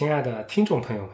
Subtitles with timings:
[0.00, 1.10] 亲爱的听众朋友们，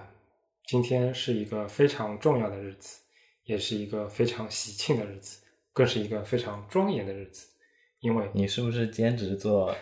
[0.65, 3.01] 今天是一个非常重要的日子，
[3.43, 7.49] 也是一个非常喜庆的日子，更是一个非常庄严的日子。
[7.99, 9.75] 因为你是不是兼职做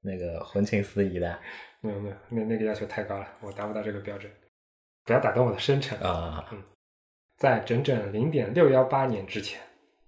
[0.00, 1.38] 那个婚庆司仪的
[1.82, 4.32] 没有没有，那那个要求太高了，我达不到这个标准。
[5.04, 5.98] 不要打断我的生辰。
[6.00, 6.50] 啊？
[7.36, 9.60] 在整整零点六幺八年之前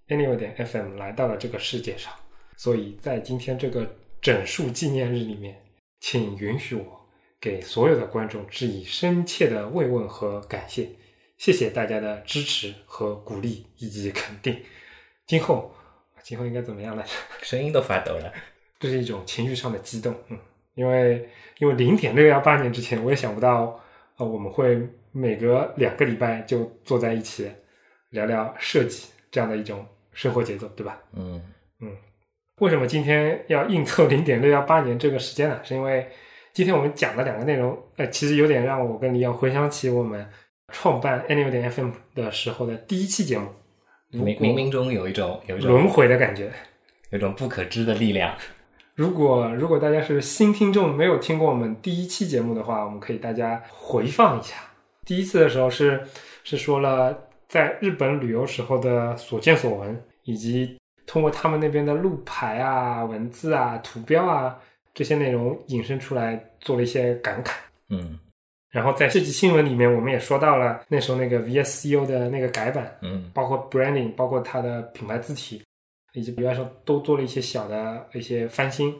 [0.07, 2.11] ，Anyway 点 FM 来到了这个世界上，
[2.57, 3.87] 所以在今天这个
[4.19, 5.63] 整数纪念日里面，
[5.99, 7.00] 请允许我
[7.41, 10.87] 给所有的观众致以深切的慰问和感谢，
[11.37, 14.55] 谢谢大家的支持和鼓励以及肯定。
[15.25, 15.73] 今后，
[16.21, 17.09] 今后应该怎么样来着？
[17.41, 18.31] 声音都发抖了。
[18.79, 20.37] 这是一种情绪上的激动，嗯，
[20.75, 21.27] 因为
[21.57, 23.79] 因为零点六幺八年之前，我也想不到，
[24.17, 24.79] 呃，我们会
[25.11, 27.51] 每隔两个礼拜就坐在一起
[28.11, 31.01] 聊聊设计这样的一种生活节奏，对吧？
[31.13, 31.41] 嗯
[31.79, 31.95] 嗯
[32.59, 35.59] 为什么今天要硬凑零点六幺八年这个时间呢？
[35.63, 36.07] 是因为
[36.53, 40.27] 今天我们讲的两个内容，呃，其实有点让我跟李阳回想起我们
[40.73, 43.47] 创办 Anyway 点 FM 的时候的第一期节目，
[44.11, 46.51] 如冥冥冥中有一种有一种轮回的感觉。
[47.11, 48.33] 有一种不可知的力量。
[48.95, 54.55] 如果如果大家是新听众，没有听过我们第一期节目的话，我们可以大家回放一下。
[55.05, 56.01] 第一次的时候是
[56.43, 64.57] 是说了在日本旅游时候的所见所闻，以及通过他们那边的路牌啊、文字啊、图标啊
[64.93, 67.53] 这些内容引申出来，做了一些感慨。
[67.89, 68.19] 嗯
[68.69, 75.61] 然后在这期新闻里面，我们也说到了那时候那个 VSCO 的那个改版，嗯包括 branding，包括它的品牌字体，
[76.13, 78.95] 以及比方说都做了一些小的一些翻新。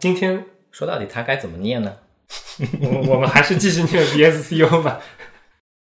[0.00, 1.98] 今天说到底，它该怎么念呢？
[2.80, 5.00] 我我们还是继续念 VSCO 吧，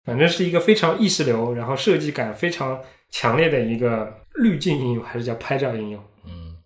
[0.04, 2.78] 反正是一个非常意识流，然后设计感非常
[3.10, 6.58] 强烈的一个滤镜应用，还是叫拍照应用，嗯，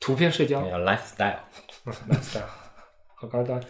[0.00, 1.36] 图片社交叫 lifestyle。
[1.84, 2.42] ，lifestyle，
[3.14, 3.60] 好高端。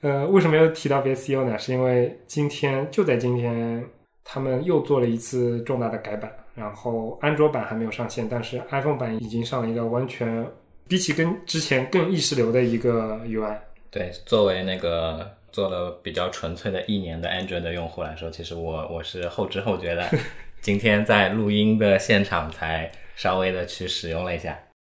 [0.00, 1.58] 呃，为什么要提到 VSCO 呢？
[1.58, 3.84] 是因为今天就在今天，
[4.22, 10.46] 他们又做了一次重大的改版，然后安卓版还没有上线，但是 iPhone 版已经上了一个完全
[10.86, 13.56] 比起跟之前更意识流的一个 UI。
[13.90, 20.06] 对，作为那个做了比较纯粹的一年的 Android 的用户来说，其实我我是后知后觉的，
[20.60, 24.58] 今天在录音的现场才稍微的去使用了一下。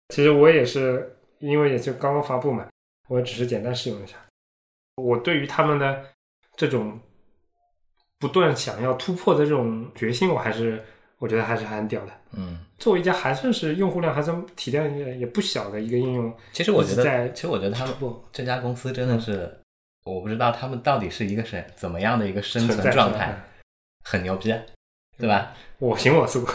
[0.09, 2.67] 其实我也是，因为也就刚刚发布嘛，
[3.09, 4.17] 我只是简单试用一下。
[4.97, 6.05] 我对于他们的
[6.57, 6.99] 这种
[8.19, 10.83] 不断想要突破的这种决心，我还是
[11.19, 12.13] 我觉得还是还很屌的。
[12.33, 19.53] 嗯，作为一家还算是用户量还算体量也也不小的一个应用，其实我觉得，在其实我觉得他们不这家公司真的是，
[20.05, 23.35] 我不知道他们到底是一个什怎么样的一个生存状态，
[24.05, 24.55] 很牛逼，
[25.19, 25.53] 对吧？
[25.79, 26.47] 我行我素。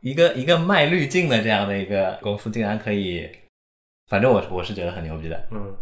[0.00, 3.30] 一个一个卖滤镜的这样的一个公司，竟然可以，
[4.10, 5.46] 反正我我是觉得很牛逼的。
[5.50, 5.74] 嗯，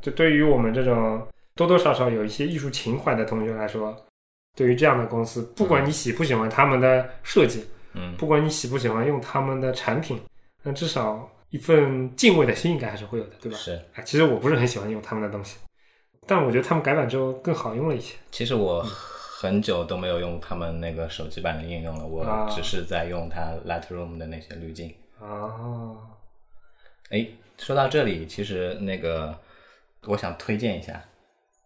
[0.00, 3.96] 就对于我们这种多多少少有一些艺术情怀的同学来说，
[4.54, 10.20] 对于这样的公司，不管你喜不喜欢他们的设计，嗯，不管你喜不喜欢用他们的产品，
[10.62, 13.56] 那至少一份敬畏的心应该还是会有的，对吧？
[13.56, 13.72] 是。
[13.94, 15.56] 啊，其实我不是很喜欢用他们的东西，
[16.26, 18.14] 但我觉得他们改版之后更好用了一些。
[18.30, 24.94] 其实我很久都没有用他们那个手机版的应用了，我啊只是在用它 Lightroom 的那些滤镜。
[25.18, 25.96] 啊，
[27.10, 27.26] 哎，
[27.62, 29.38] 说到这里，其实那个
[30.06, 31.00] 我想推荐一下，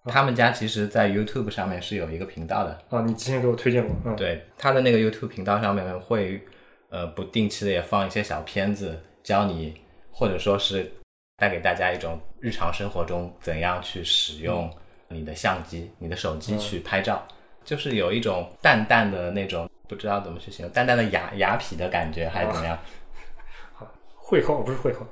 [0.05, 2.79] 他们家其实，在 YouTube 上面是有一个频道的。
[2.91, 6.43] 啊，你之前给我推荐过，嗯，对，他的那个 YouTube 频道上面会
[6.91, 9.81] 呃不定期的也放一些小片子，教你
[10.13, 10.93] 或者说是
[11.39, 14.71] 带给大家一种日常生活中怎样去使用
[15.09, 17.27] 你的相机、你的手机去拍照，
[17.65, 22.79] 就是有一种淡淡的那种不知道怎么去形容，淡淡的雅雅痞的感觉，还是怎么样？
[24.15, 25.07] 会后不是会后，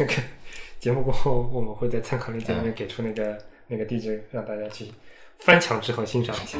[0.00, 0.14] 那个
[0.78, 4.86] 节目过后，我们会在参考链接里面给出那个、那个地址，让大家去
[5.40, 6.58] 翻墙之后欣赏一下。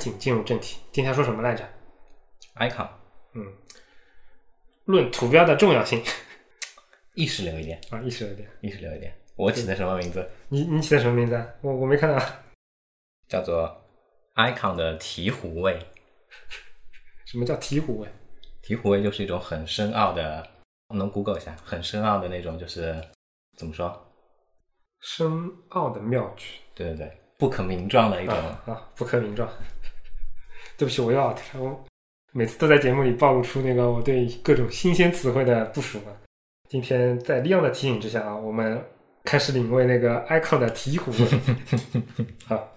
[0.00, 1.62] 赶紧进入正题，今天说什么来着
[2.54, 2.88] ？icon
[3.34, 3.52] 嗯，
[4.86, 6.02] 论图标的重要性
[7.12, 8.48] 意识流一点，啊，意识了点。
[8.62, 9.14] 意识流一点。
[9.36, 10.26] 我起的什么名字？
[10.48, 11.46] 你你起的什么名字啊？
[11.60, 12.18] 我我没看到，
[13.28, 13.78] 叫做
[14.36, 15.78] icon 的醍醐味。
[17.26, 18.08] 什么叫醍醐味？
[18.62, 20.48] 醍醐味就是一种很深奥的，
[20.94, 22.98] 能 Google 一下，很深奥的那种，就是
[23.58, 24.10] 怎么说？
[25.00, 28.34] 深奥的妙趣对对对，不可名状的一种。
[28.36, 29.48] 啊啊，不可名状。
[30.78, 31.42] 对不起，我又 out 了。
[31.60, 31.84] 我
[32.32, 36.14] 每次都在节目里暴露出那个我对各种新鲜词汇的不熟啊。
[36.68, 38.80] 今天在利昂的提醒之下啊，我们
[39.24, 42.24] 开始领会那个 icon 的醍醐味。
[42.46, 42.72] 好，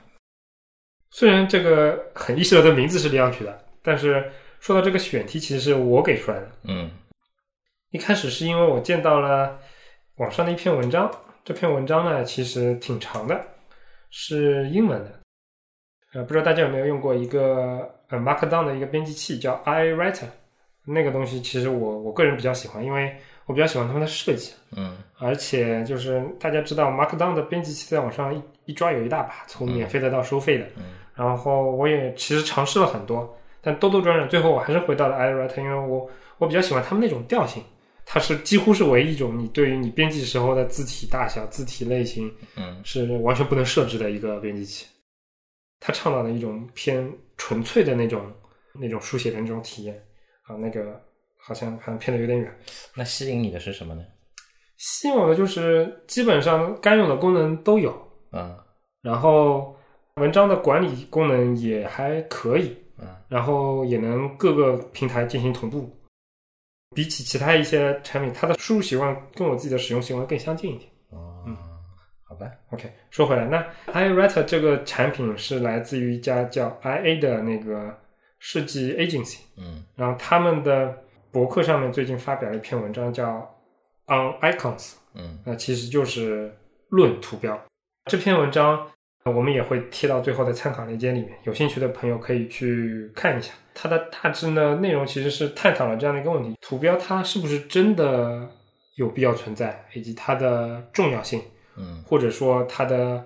[1.12, 6.50] 虽然这个很意识到的名字是利昂取的，但是说到这个选题，其实是我给出来的。
[6.64, 6.90] 嗯
[7.92, 9.60] 一开始是因为我见到了
[10.16, 11.12] 网上的一篇文章，
[11.46, 13.40] 这篇文章呢其实挺长的，
[14.16, 15.20] 是英文的。
[16.14, 20.28] 呃，不知道大家有没有用过一个呃 Markdown 的一个编辑器叫 iWriter，
[20.86, 23.12] 那个东西其实我我个人比较喜欢，因为
[23.48, 30.66] 我比较喜欢他们的设计，嗯而且就是大家知道 Markdown 的编辑器在网上一一抓有一大把，从免费的到收费的。
[30.78, 30.84] 嗯
[31.16, 37.64] 然后我也其实尝试了很多，但兜兜转转，最后我还是回到了 iWriter，因为我我比较喜欢他们那种调性，
[38.06, 44.86] 它是几乎是唯一一种你对于你编辑时候的字体大小、字体类型嗯是完全不能设置的一个编辑器。
[45.80, 48.32] 它倡导的一种偏纯粹的那种
[48.80, 49.96] 那种书写的那种体验
[50.44, 51.02] 啊，那个
[51.38, 52.60] 好像好像偏的有点远。
[52.96, 54.04] 那吸引你的是什么呢？
[54.78, 57.94] 吸引我的就是基本上该有的功能都有，
[58.32, 58.58] 嗯
[59.02, 59.76] 然后
[60.16, 65.90] 文章的管理功能也还可以，嗯然后也能各个平台进行同步。
[66.94, 70.90] 比起其他一些产品，它的输入习惯跟我自己的使用习惯更相近一点。
[71.10, 71.58] 哦，嗯。
[72.26, 73.64] 好吧，OK，说回来，那
[73.94, 77.96] iWriter 这个产品是来自于一家叫 IA 的那个
[78.40, 79.84] 设计 agency，嗯。
[79.96, 80.98] 然后他们的
[81.32, 83.40] 博客上面最近发表了一篇文章叫
[84.08, 85.38] On Icons，嗯。
[85.46, 86.52] 那其实就是
[86.90, 87.60] 论图标。
[88.06, 88.92] 这篇文章呃
[89.26, 93.54] 我们也会贴到最后的参考链接里面，有兴趣的朋友可以去看一下。
[93.74, 98.50] 它的大致呢内容其实是探讨了这样的一个问题：图标它是不是真的
[98.96, 101.42] 有必要存在，以及它的重要性，
[101.78, 103.24] 嗯或者说它的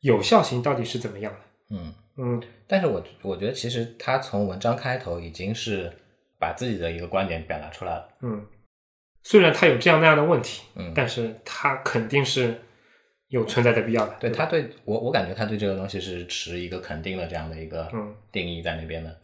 [0.00, 1.38] 有效性到底是怎么样的？
[1.76, 1.94] 嗯。
[2.18, 5.90] 嗯但是我我觉得其实他从文章开头已经是
[6.38, 8.08] 把自己的一个观点表达出来了。
[8.20, 8.46] 嗯，
[9.22, 12.60] 虽然他有这样那样的问题，嗯，但是他肯定是
[13.32, 14.12] 有存在的必要的。
[14.12, 18.14] 吧对他对我我感觉他对这个东西是持一个肯定的这样的一个嗯。
[18.30, 19.18] 定义在那边的。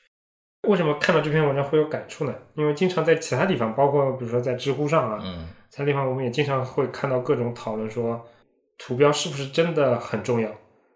[0.68, 2.34] 为什么看到这篇文章会有感触呢？
[2.54, 8.26] 因为经常在其他地方，包括比如说在知乎上啊，嗯其他地方我们也经常会看到各种讨论说，
[8.78, 10.50] 图标是不是真的很重要？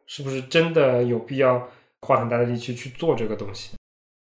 [0.07, 1.69] 是不是真的有必要
[2.01, 3.77] 花很大的力气去做这个东西？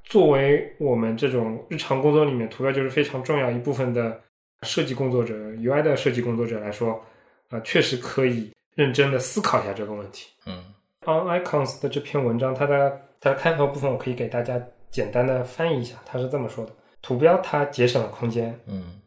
[0.05, 4.21] 作为我们这种日常工作里面，图标就是非常重要一部分的
[4.63, 7.05] 设计工作者、UI 的设计工作者来说，
[7.51, 10.29] 啊、确实可以认真的思考一下这个问题。
[10.47, 10.63] 嗯。
[11.01, 19.01] On Icons 的这篇文章，它的它的开头部分我可以给大家简单的翻译一下，它是这么说的：图标它节省了空间，嗯。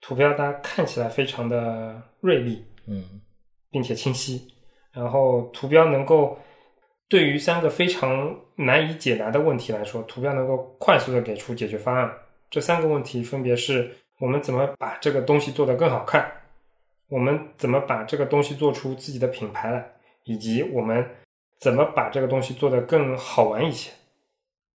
[0.00, 3.20] 图标它看起来非常的锐利，嗯。
[3.70, 4.52] 并且清晰，
[4.92, 6.36] 然后图标能够
[7.08, 12.12] 对于三个非常难以解答的问题来说，图标能够快速的给出解决方案。
[12.50, 13.88] 这三个问题分别是
[14.18, 16.28] 我们怎么把这个东西做得更好看，
[17.10, 19.84] 我们怎么把这个东西做出自己的品牌来，
[20.24, 21.04] 以及我们
[21.58, 23.90] 怎么把这个东西做得更好玩一些。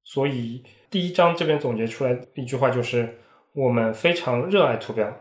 [0.03, 3.17] 所以第一章这边总结出来一句话就是：
[3.53, 5.11] 我们非常热爱图标，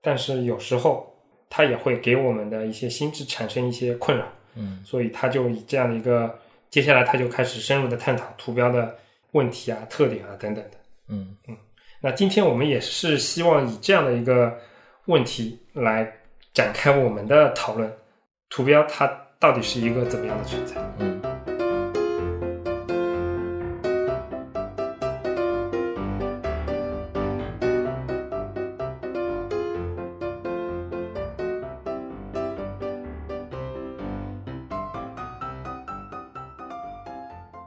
[0.00, 1.14] 但是有时候
[1.50, 4.26] 它也会给我们的一些心智产生一些困扰。
[4.54, 6.38] 嗯所以他就以这样的一个，
[6.70, 8.96] 接下来他就开始深入的探讨图标的
[9.32, 10.76] 问题啊、特点啊等等的。
[11.08, 11.36] 嗯
[12.00, 14.58] 那今天我们也是希望以这样的一个
[15.06, 16.10] 问题来
[16.52, 17.90] 展开我们的讨论：
[18.50, 20.74] 图标它到底是一个怎么样的存在？
[20.98, 21.20] 嗯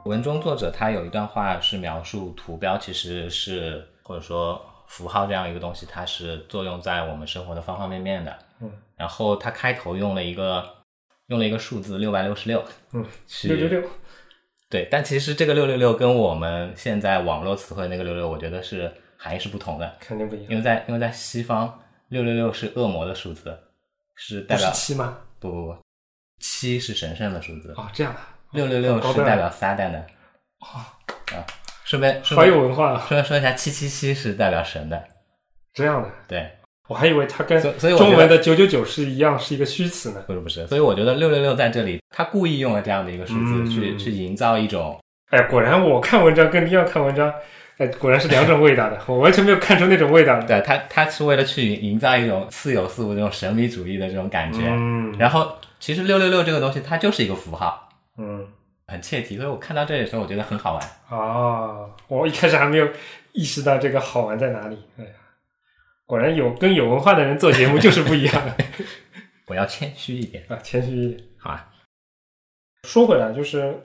[0.04, 8.38] 文中作者他有一段话是描述图标其实是或者说符号这样一个东西，它是作用在我们生活的方方面面的。
[8.60, 10.64] 嗯，然后它开头用了一个
[11.26, 13.90] 用了一个数字六百六十六，嗯，去六六六，
[14.70, 20.50] 对，但其实这个六六六跟我们现在网络词汇那个六六，我觉得是含义是不同的，肯定不一样。
[20.50, 21.78] 因为在因为在西方，
[22.08, 23.58] 六六六是恶魔的数字，
[24.14, 25.18] 是代不表是七吗？
[25.38, 25.76] 不不不，
[26.38, 28.20] 七是神圣的数字，哦，这样的，
[28.52, 30.06] 六六六是代表撒旦的。
[30.58, 30.96] 啊，
[31.86, 32.92] 顺便顺好有文化。
[32.92, 33.04] 啊！
[33.08, 35.02] 顺便说一下，七七七是代表神的，
[35.72, 36.50] 这样的，对，
[36.88, 40.22] 我还以为它跟所以中文的九九九是一样，是一个虚词呢。
[40.26, 43.70] 不是不是，所以我觉得六六六在这里，他故意用了这样的一个数字、嗯。
[43.70, 45.00] 去去营造一种
[45.30, 47.32] 哎，果然我看文章跟你要看文章，
[47.78, 50.40] 哎，果然是两种味道的， 我完全没有看出那种味道。
[50.42, 54.60] 对他，他是为了去营造一种似有似无的这种神秘主义的这种感觉。
[54.68, 57.88] 嗯，然后，其实六六六这个东西，它就是一个符号，
[58.18, 58.46] 嗯，
[58.86, 59.36] 很切题。
[59.36, 60.90] 所以我看到这里的时候，我觉得很好玩。
[61.10, 62.88] 哦，我一开始还没有
[63.32, 64.78] 意识到这个好玩在哪里。
[64.98, 65.10] 哎呀，
[66.04, 68.42] 果然有跟有文化的人做节目就是不一样
[69.48, 71.24] 我要谦虚一点，啊，谦虚一点。
[71.38, 71.68] 好啊？
[72.84, 73.80] 说回来，就是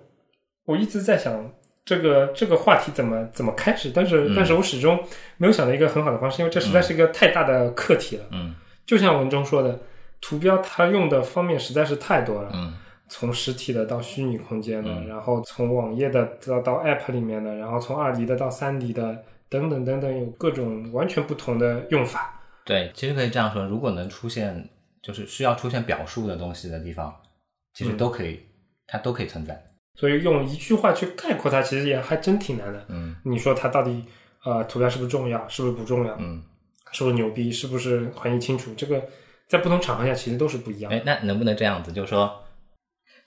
[0.66, 1.52] 我一直在想
[1.86, 5.04] 这个这个话题怎么怎么开始，但是、嗯但是我始终
[5.38, 8.26] 没有想到一个很好的方式，因为这实在是一个太大的课题了。
[8.32, 8.56] 嗯
[8.86, 9.80] 就像文中说的，
[10.20, 12.74] 图标它用的方面实在是太多了，嗯
[13.14, 22.42] 从实体的到虚拟空间的，嗯然后从网页的到到 App 里面的，然后从二 D 的到三 D 的，等等等等，有各种完全不同的用法。
[22.64, 24.70] 对，其实可以这样说，如果能出现
[25.02, 27.14] 就是需要出现表述的东西的地方，
[27.74, 28.40] 其实嗯都可以，
[28.88, 29.62] 它都可以存在。
[29.96, 32.86] 所以用一句话去概括它，其实也还真挺难的。
[32.88, 34.06] 嗯你说它到底
[34.46, 36.42] 呃图标是不是重要，是不是不重要，嗯，
[36.94, 38.74] 是不是牛逼，是不是含义清楚？
[38.76, 39.04] 这个
[39.50, 40.98] 在不同场合下其实都是不一样的。
[40.98, 42.41] 哎，那能不能这样子，就是说，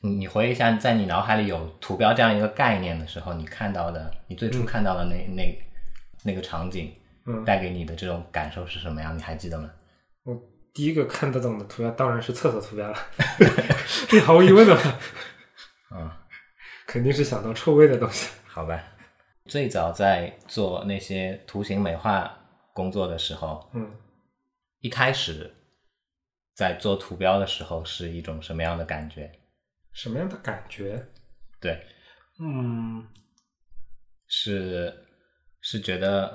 [0.04, 5.66] 你你回忆一下，在你脑海里有图标这样一个概念的时候，你看到的，你最初看到的那、那
[6.22, 6.92] 那个场景，
[7.24, 9.16] 嗯带给你的这种感受是什么样？
[9.16, 9.70] 你还记得吗？
[10.24, 10.38] 我
[10.74, 12.96] 第一个看得懂的图标当然是厕所图标了，
[14.06, 14.98] 这毫无疑问的嘛，
[15.96, 16.10] 嗯，
[16.86, 18.30] 肯定是想到臭味的东西。
[18.46, 18.78] 好吧。
[19.46, 22.30] 最早在做那些图形美化
[22.72, 23.90] 工作的时候，嗯，
[24.80, 25.54] 一开始
[26.54, 29.30] 在做图标的时候是一种什么样的感觉？
[29.94, 31.02] 什么样的感觉？
[31.60, 31.80] 对，
[32.40, 33.06] 嗯，
[34.26, 34.92] 是
[35.62, 36.26] 是觉得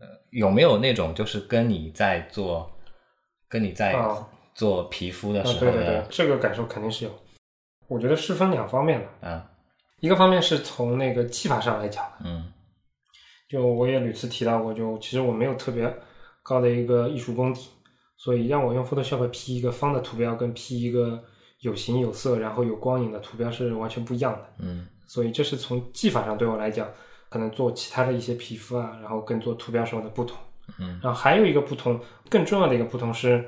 [0.00, 2.68] 呃有没有那种就是跟你在做
[3.48, 7.14] 跟你在哦做皮肤的啊，时候对对对的，这个感受肯定是有。
[7.88, 9.42] 我觉得是分两方面的，嗯。
[10.00, 12.52] 一个方面是从那个技法上来讲，嗯。
[13.48, 15.94] 就我也屡次提到过，就其实我没有特别
[16.42, 17.70] 高的一个艺术功底，
[18.16, 21.22] 所以让我用 Photoshop P 一个方的图标，跟 P 一个
[21.60, 24.46] 有形有色，然后有光影的图标是完全不一样的。
[24.58, 26.88] 嗯所以这是从技法上对我来讲，
[27.28, 30.36] 可能做其他的一些皮肤啊，然后跟做图标时候的不同。
[30.78, 33.44] 嗯然后还有一个不同，更重要的一个不同是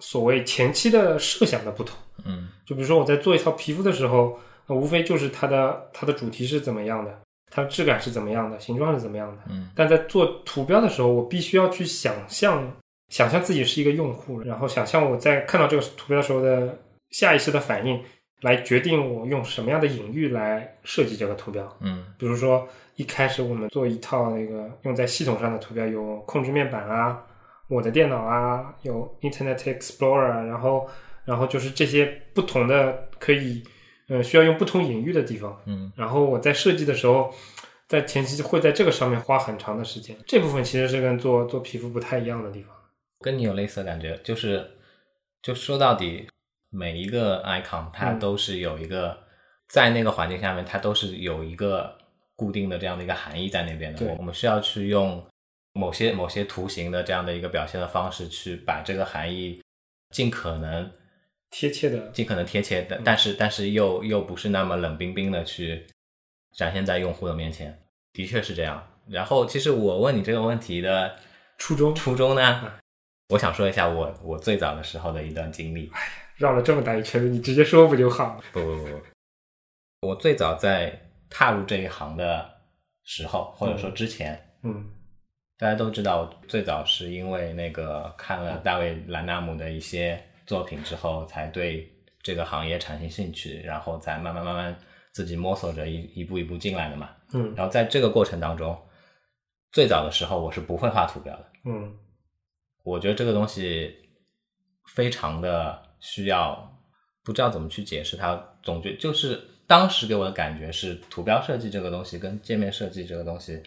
[0.00, 1.96] 所谓前期的设想的不同。
[2.24, 4.36] 嗯就比如说我在做一套皮肤的时候，
[4.66, 7.16] 那无非就是它的它的主题是怎么样的，
[7.48, 9.42] 它的质感是怎么样的，形状是怎么样的。
[9.48, 12.68] 嗯但在做图标的时候，我必须要去想象，
[13.08, 16.76] 想象自己是一个用户，然后想象我在看到这个图标的时候的
[17.10, 18.02] 下意识的反应，
[18.42, 21.76] 来决定我用什么样的隐喻来设计这个图标。
[21.80, 27.24] 嗯比如说一开始我们做一套那个用在系统上的图标，有控制面板啊，
[27.68, 30.88] 我的电脑啊，有 Internet Explorer，啊然后
[31.24, 33.62] 然后就是这些不同的可以
[34.08, 35.60] 呃需要用不同隐喻的地方。
[35.66, 37.32] 嗯然后我在设计的时候，
[37.86, 40.16] 在前期会在这个上面花很长的时间。
[40.26, 42.74] 这部分其实是跟做做皮肤不太一样的地方。
[43.20, 44.64] 跟你有类似的感觉，就是
[45.42, 46.28] 就说到底，
[46.70, 49.18] 每一个 icon 它嗯都是有一个、
[49.68, 51.96] 在那个环境下面，它都是有一个
[52.36, 53.98] 固定的这样的一个含义在那边的。
[53.98, 55.24] 对我们需要去用
[55.72, 59.62] 某些某些图形的这样的一个表现的方式，去把这个含义
[60.10, 60.90] 尽可能
[61.50, 65.86] 贴切的，尽可能贴切的，但是但是又又不是那么冷冰冰的去
[66.54, 67.78] 展现在用户的面前，
[68.12, 68.86] 的确是这样。
[69.08, 71.16] 然后，其实我问你这个问题的
[71.56, 72.72] 初衷初衷呢，
[73.30, 75.90] 我想说一下我我最早的时候的一段经历。
[76.38, 78.44] 绕了这么大一圈子，你直接说不就好了？
[78.52, 82.48] 不不不不，我最早在踏入这一行的
[83.02, 84.88] 时候，或者说之前，嗯。
[85.60, 91.92] 大家都知道，我最早是因为那个看了大卫兰纳姆的一些作品之后，才对
[92.22, 94.78] 这个行业产生兴趣，然后再慢慢慢慢
[95.10, 97.10] 自己摸索着一一步一步进来的嘛。
[97.32, 97.52] 嗯。
[97.56, 98.80] 然后在这个过程当中，
[99.72, 101.92] 最早的时候我是不会画图标的，嗯。
[102.84, 103.92] 我觉得这个东西
[104.94, 106.78] 非常的需要，
[107.24, 108.42] 不知道怎么去解释它。
[108.62, 113.62] 总觉就是当时给我的感觉是，图标设计这个东西跟界面设计这个东西，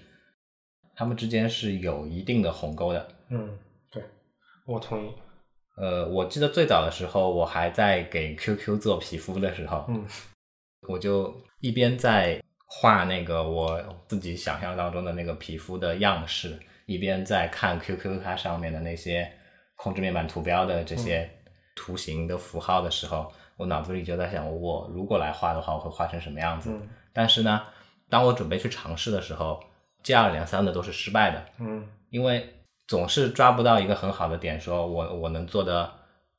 [0.96, 3.08] 它们之间是有一定的鸿沟的。
[3.30, 3.58] 嗯，
[3.92, 4.04] 对，
[4.66, 5.12] 我同意。
[5.78, 10.06] 呃，我记得最早的时候，我还在给 QQ 做皮肤的时候，嗯
[10.88, 19.32] 我就一边在画那个我自己想象当中的那个皮肤的样式，一边在看 QQ 它上面的那些
[19.76, 21.30] 控制面板图标的这些
[21.76, 26.72] 图形的符号的时候，我脑子里就在想，我如果来画的话，我会画成什么样子？
[26.72, 27.62] 嗯但是呢，
[28.10, 29.62] 当我准备去尝试的时候，
[30.02, 32.48] 接二连三的都是失败的，嗯因为
[32.88, 35.92] 总是抓不到一个很好的点，说我我能做的，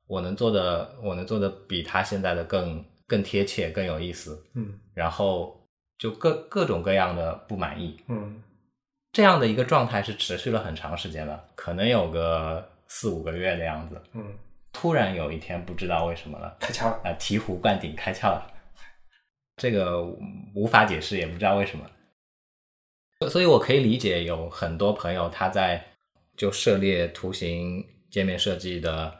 [0.07, 5.67] 我能做的，我能做的比他现在的更更贴切、更有意思，嗯然后
[5.99, 8.43] 就各各种各样的不满意，嗯
[9.13, 14.01] 这样的一个状态是持续了很长时间的，可能有个四五个月的样子。
[14.15, 14.35] 嗯，
[14.73, 17.01] 突然有一天，不知道为什么了，开窍了。
[17.05, 18.51] 啊、醍醐灌顶，开窍了。
[19.57, 20.03] 这个
[20.55, 21.85] 无法解释，也不知道为什么。
[23.29, 25.81] 所以我可以理解有很多朋友他在
[26.37, 29.15] 就涉猎图形界面设计的，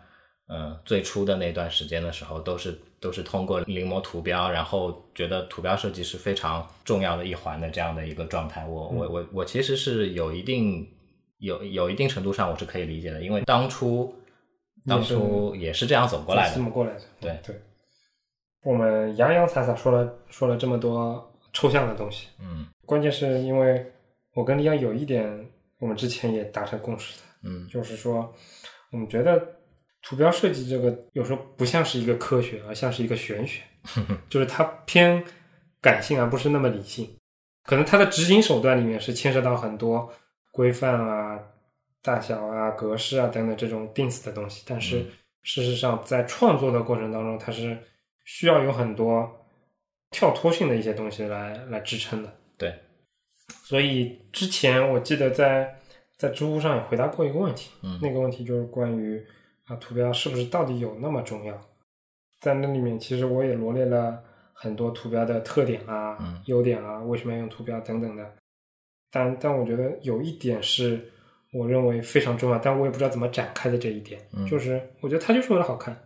[0.49, 8.67] 嗯，最初的那段时间的时候，都是都是通过临摹图标，然后觉得图标设计是非常重要的一环的这样的一个状态。
[8.67, 10.89] 我我我我其实是有一定
[11.39, 14.13] 有有一定程度上我是可以理解的，因为当初
[14.87, 16.61] 当初也是这样走过来的这。
[16.61, 17.01] 么过来的。
[17.21, 17.61] 对对，
[18.65, 23.85] 我们洋洋洒洒说了说了这么多抽象的东西，嗯关键是因为
[24.35, 25.49] 我跟李阳有一点，
[25.79, 28.33] 我们之前也达成共识的，嗯就是说，
[28.91, 29.41] 我们觉得
[30.03, 33.63] 图标设计这个有时候不像是一个科学，而像是一个玄学，
[34.29, 35.23] 就是它偏
[35.81, 37.09] 感性而不是那么理性。
[37.65, 40.11] 可能它的执行手段里面是牵涉到很多
[40.51, 41.39] 规范啊、
[42.03, 45.07] 大小啊、格式啊等等这种定死的东西，但是嗯
[45.43, 47.79] 事实上在创作的过程当中，它是
[48.25, 49.29] 需要有很多
[50.11, 52.33] 跳脱性的一些东西来来支撑的。
[52.57, 52.75] 对，
[53.65, 55.77] 所以之前我记得在
[56.17, 59.25] 在知乎上也回答过一个问题，嗯那个问题就是关于
[59.65, 61.57] 啊图标是不是到底有那么重要？
[62.41, 68.35] 在那里面，其实我也罗列了很多图标的特点啊、嗯优点啊，为什么要用图标等等的。
[69.11, 71.12] 但但我觉得有一点是
[71.53, 75.97] 我认为非常重要，但我也不知道怎么展开的这一点，嗯就是我觉得它就是为了好看，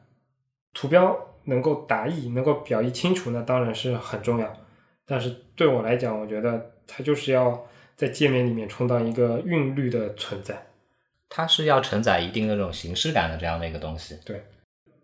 [0.75, 4.53] 图标能够达意，能够表意清楚，那当然是很重要。
[5.07, 10.61] 但是对我来讲，我觉得它就是要在界面里面充当一个韵律的存在。
[11.29, 14.19] 它是要承载一定的这种形式感的这样的一个东西。
[14.25, 14.43] 对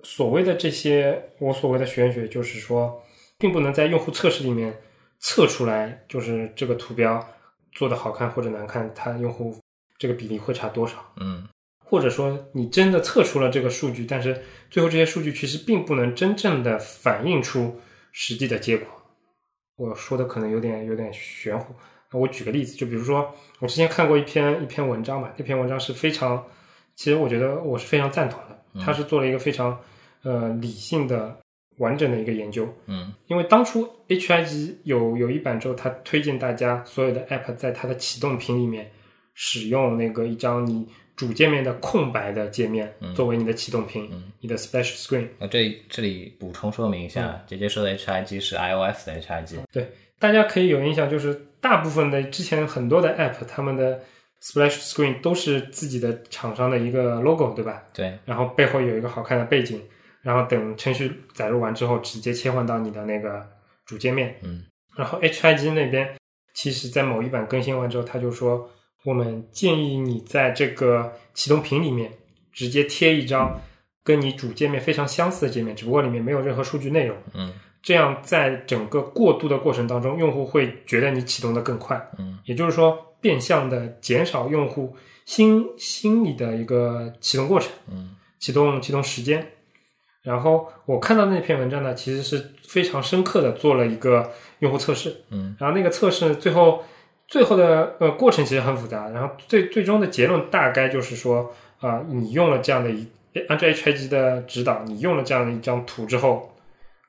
[0.03, 3.01] 所谓的这些，我所谓的玄学，就是说，
[3.39, 4.77] 并不能在用户测试里面
[5.21, 7.25] 测出来，就是这个图标
[7.71, 9.57] 做的好看或者难看，它用户
[10.03, 10.97] 这个比例会差多少。
[11.21, 11.47] 嗯
[11.79, 17.79] 或者说你真的测出了这个数据，但是最后这些数据其实并不能真正的反映出
[18.13, 18.89] 实际的结果。
[19.77, 21.75] 我说的可能有点有点玄乎。
[22.11, 26.43] 那我举个例子，就比如说我之前看过一篇一篇文章嘛，那篇文章是非常，
[26.97, 28.83] 其实我觉得我是非常赞同的。
[28.83, 29.79] 他是做了一个非常
[30.23, 31.39] 呃理性的
[31.77, 38.91] 完整的一个研究，嗯因为当初 HIG 有有一版之后，他推荐大家所有的 App 在它的启动屏里面
[39.35, 45.29] 使用那个一张你主界面的空白的界面、作为你的启动屏，你的 Splash Screen。
[45.39, 49.59] 那这这里补充说明一嗯下，姐姐说的 HIG 是 iOS 的 HIG。
[49.71, 54.01] 对，大家可以有印象，就是大部分的之前很多的 App，他们的
[54.43, 57.85] Splash Screen 都是自己的厂商的一个 logo，对吧？
[57.93, 59.81] 对，然后背后有一个好看的背景，
[60.23, 63.47] 然后等程序载入完之后，直接切换到你的那个
[63.85, 64.35] 主界面。
[64.43, 64.65] 嗯，
[64.97, 66.17] 然后 HIG 那边，
[66.55, 68.69] 其实在某一版更新完之后，他就说，
[69.05, 72.13] 我们建议你在这个启动屏里面
[72.53, 73.61] 直接贴一张
[74.05, 77.17] 跟你主界面非常相似的界面，只不过里面没有任何数据内容。
[77.35, 82.01] 嗯这样在整个过渡的过程当中，用户会觉得你启动的更快。
[82.17, 87.73] 嗯，也就是说，变相的减少用户心心理的一个启动过程。
[87.91, 89.45] 嗯启动启动时间。
[90.23, 95.21] 然后我看到那篇文章呢，其实是非常深刻的做了一个用户测试。
[95.31, 96.85] 嗯然后那个测试最后
[97.33, 103.09] 最后的呃过程其实很复杂，然后最最终的结论大概就是说啊、你用了这样的一
[103.49, 106.55] 按照 HIG 的指导，你用了这样的一张图之后，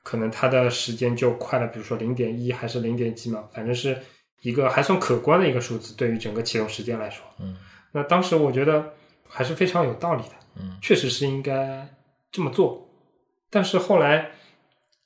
[0.02, 3.98] 可能它的时间就快了，比如说零点一还是零点几秒，反正是
[4.40, 7.22] 一个还算可观的一个数字，对于整个启动时间来说。
[7.38, 7.54] 嗯
[7.92, 8.82] 那当时我觉得
[9.28, 11.86] 还是非常有道理的，嗯，确实是应该
[12.32, 12.88] 这么做。
[13.50, 14.30] 但是后来，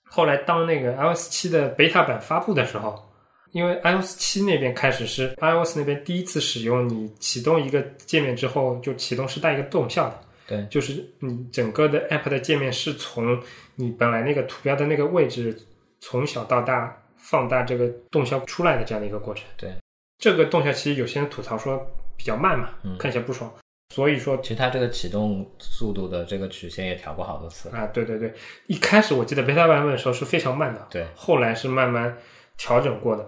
[0.04, 3.07] 后来当那个 iOS 七的 beta 版发布的时候，
[3.52, 13.40] 因为 iOS 七那边开始是 iOS 那边第一次使用，你启动一个界面之后，就启动是带一个动效的，对，就是你整个的 app 的界面是从
[13.74, 15.56] 你本来那个图标的那个位置
[16.00, 19.44] 从小到大放大这个动效出来的这样的一个过程。
[19.56, 19.72] 对，
[20.18, 21.84] 这个动效其实有些人吐槽说
[22.16, 23.50] 比较慢嘛，嗯看起来不爽，
[23.94, 27.70] 所以说其实它这个启动速度的这个曲线也调过好多次。
[27.70, 28.32] 啊，对对对，
[28.66, 32.16] 一开始我记得 beta 版本的时候是非常慢的，对，后来是慢慢
[32.56, 33.26] 调整过的。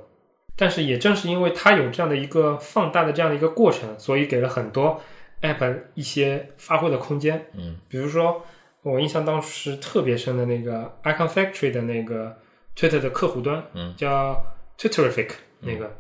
[0.61, 5.01] 但是也正是因为它有这样的一个放大的这样的一个过程，所以给了很多
[5.41, 7.47] app 一些发挥的空间。
[7.55, 8.45] 嗯比如说，
[8.83, 12.37] 我印象当时特别深的那个 Icon Factory 的那个
[12.77, 14.45] Twitter 的客户端，嗯叫
[14.77, 15.97] Twitterific 那个，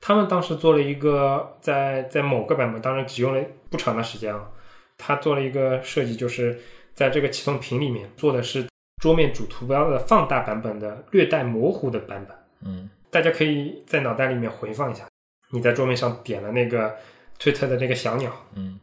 [0.00, 4.48] 他们当时做了一个在在某个版本，当然只用了不长的时间啊，
[4.96, 6.58] 他做了一个设计，就是
[6.94, 8.66] 在这个启动屏里面做的是
[9.02, 12.34] 桌面主图标的放大版本的略带模糊的版本。
[12.62, 15.06] 嗯大家可以在脑袋里面回放一下，
[15.50, 16.94] 你在桌面上点了那个
[17.38, 18.78] 推特的那个小鸟，嗯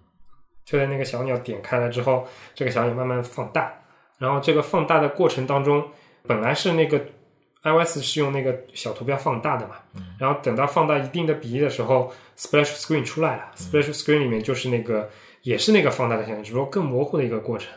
[0.66, 3.72] 就在那个小鸟点开了之后，这个小鸟慢慢放大，
[4.18, 5.88] 然后这个放大的过程当中，
[6.24, 7.00] 本来是那个
[7.62, 9.76] iOS 是用那个小图标放大的嘛，
[10.20, 13.52] 然后等到放到一定的比例的时候，Splash Screen 出来了。
[13.56, 15.10] Splash Screen 里面就是那个
[15.44, 17.72] 也是那个放大的现象，只不过更模糊的一个过程。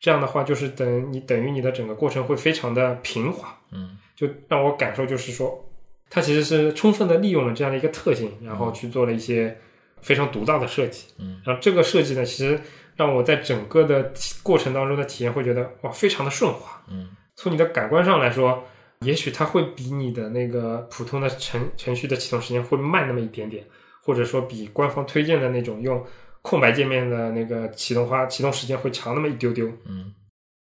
[0.00, 5.64] 这样的话，就是等你等于你的整个过程会非常的平滑，嗯，就让我感受就是说，
[6.12, 9.56] 它其实是充分的利用了这样的一个特性，然后去做了一些
[10.02, 11.06] 非常独到的设计。
[11.18, 12.60] 嗯，然后这个设计呢，其实
[12.94, 16.82] 让我在整个的过程当中的体验会觉得哇，非常的顺滑。
[16.88, 18.62] 嗯，从你的感官上来说。
[19.04, 23.66] 也许它会比你的那个普通的程程序的启动时间会慢那么一点点，
[24.00, 26.00] 或者说比官方推荐的那种用
[26.40, 29.66] 空白界面的那个启动花启动时间会长那么一丢丢。
[29.86, 30.14] 嗯，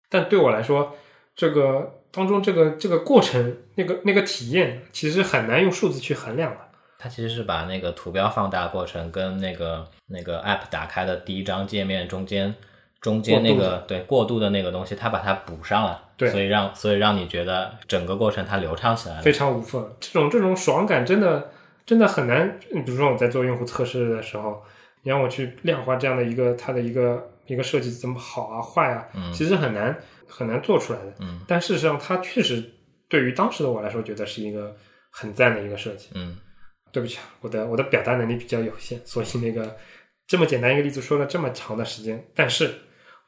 [0.09, 0.95] 但对我来说，
[1.35, 6.57] 这个当中这个这个过程那个那个体验其实很难用数字去衡量的。
[6.97, 12.53] 它其实是把那个图标放大过程跟那个那个 App 打开的第一张界面中间。
[13.01, 19.89] 中间那个对过渡的那个东西，它把它补上了，对，所以让所以让你觉得整个过程它流畅起来了，非常无缝。
[20.01, 21.49] 这种这种爽感真的
[21.85, 22.59] 真的很难。
[22.59, 24.61] 比如说我在做用户测试的时候，
[25.03, 29.93] 你让我去量化这样的一个它的一个一个设计怎么好啊坏啊，其实很难
[30.25, 31.13] 很难做出来的。
[31.19, 32.63] 嗯，但事实上它确实
[33.09, 34.73] 对于当时的我来说，觉得是一个
[35.11, 36.09] 很赞的一个设计。
[36.15, 36.37] 嗯，
[36.93, 39.75] 对不起，我的我的表达能力比较有限，所以那个
[40.27, 42.73] 这么简单一个例子说了这么长的时间，但是。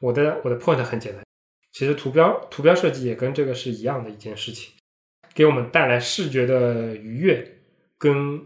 [0.02, 1.24] 我的我的 point 很简单，
[1.70, 4.72] 其实图标图标设计也跟这个是一样的一件事情，
[5.32, 7.60] 给我们带来视觉的愉悦，
[7.98, 8.42] 跟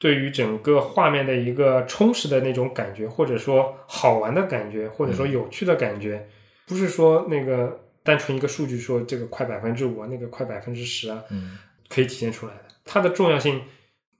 [0.00, 6.26] 对于整个画面的一个充实的那种感觉，或者说好玩的感觉，或者说有趣的感觉，
[6.66, 11.58] 不是说那个单纯一个数据说这个快百分之五啊，那个快百分之十啊，嗯，
[11.90, 12.62] 可以体现出来的。
[12.84, 13.60] 它的重要性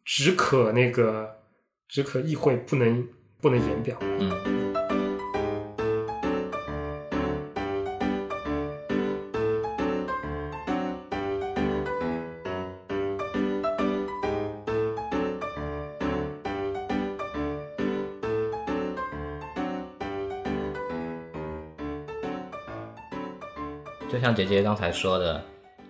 [0.04, 1.38] 只可那个
[1.88, 3.08] 只可意会，不能
[3.40, 3.96] 不能言表。
[4.02, 5.10] 嗯。
[24.30, 25.42] 像杰杰刚才说的，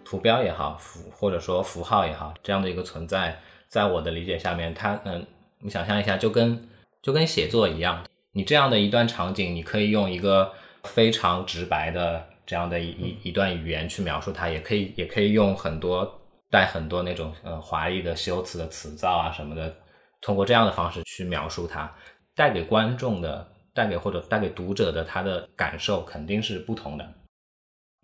[0.03, 5.26] 图标也好，符或者说符号也好，这样的一个存在，在我的理解下面，它嗯，
[5.59, 6.66] 你想象一下，就跟
[7.03, 10.50] 就跟写作一样，你这样的一段场景，你可以用一个
[10.85, 16.11] 非常直白的这样的一一一段语言去描述它，也可以也可以用很多
[16.48, 19.76] 带很多那种呃华丽的修辞的词藻啊什么的，
[20.22, 21.94] 通过这样的方式去描述它，
[22.35, 27.07] 带给观众的，带给或者带给读者的他的感受肯定是不同的。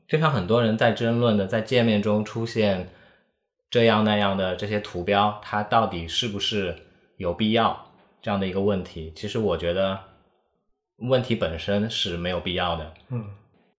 [0.08, 2.88] 就像很多人在争论的，在界面中出现
[3.68, 6.76] 这样那样的这些图标，它到底是不是
[7.16, 7.90] 有必要
[8.22, 9.12] 这样的一个问题？
[9.16, 9.98] 其实我觉得
[10.98, 12.94] 问题本身是没有必要的。
[13.08, 13.26] 嗯，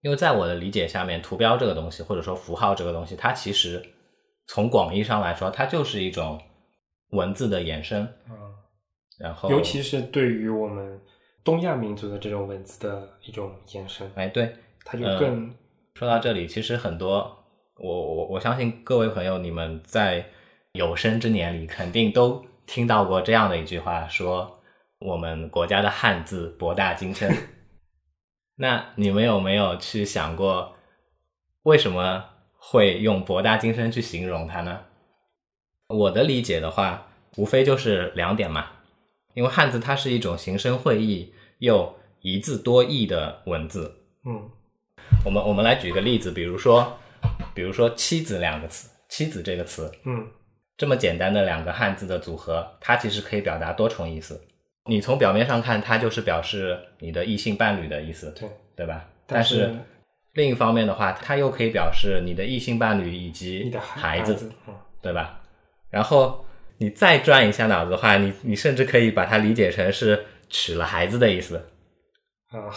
[0.02, 3.82] 因为在我的理解下面，图标这个东西或者说符号这个东西，它其实
[4.48, 6.38] 从广义上来说，它就是一种
[7.12, 8.04] 文字的延伸。
[8.30, 8.34] 嗯，
[9.18, 11.00] 然后尤其是对于我们
[11.42, 15.56] 东亚民族的这种文字的一种延伸，哎，对，它就更。
[15.98, 17.44] 说到这里，其实很多
[17.78, 20.30] 我我我相信各位朋友，你们在
[20.74, 24.60] 有生之年里肯定都听到过这样的一句话，说
[25.00, 27.36] 我们国家的汉字博大精深。
[28.58, 30.76] 那你们有没有去想过，
[31.64, 32.26] 为什么
[32.60, 34.82] 会用博大精深去形容它呢？
[35.88, 37.08] 我的理解的话，
[37.38, 38.68] 无非就是两点嘛，
[39.34, 44.52] 因为汉字它是一种形声会意又一字多义的文字，嗯。
[45.26, 46.98] 我们我们来举个例子，比如说，
[47.54, 50.26] 比如说“妻子”两个词，“妻子”这个词，嗯，
[50.78, 54.40] 这么简单的两个汉字的组合，它其实可以表达多重意思。
[54.86, 59.06] 你从表面上看，它就是表示你的异性伴侣的意思，对对吧？
[59.26, 59.76] 但是
[60.34, 64.50] 另一方面的话，它又可以表示你的异性伴侣以及你的孩子，
[65.02, 65.42] 对吧？
[65.90, 66.46] 然后
[66.78, 71.70] 你再转一下脑子的话，你你甚至可以把它理解成是娶了孩子的意思
[72.50, 72.72] 啊。